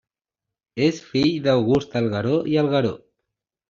[0.85, 2.99] És fill d'August Algueró i Algueró.